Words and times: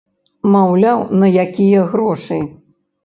Маўляў, 0.53 1.03
на 1.23 1.29
якія 1.45 1.85
грошы? 1.95 2.41